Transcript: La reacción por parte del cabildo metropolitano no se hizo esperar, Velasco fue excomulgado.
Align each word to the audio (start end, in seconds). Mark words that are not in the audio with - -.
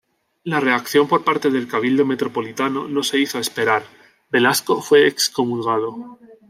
La 0.43 0.59
reacción 0.59 1.07
por 1.07 1.23
parte 1.23 1.51
del 1.51 1.67
cabildo 1.67 2.05
metropolitano 2.07 2.87
no 2.87 3.03
se 3.03 3.19
hizo 3.19 3.37
esperar, 3.37 3.83
Velasco 4.31 4.81
fue 4.81 5.05
excomulgado. 5.05 6.17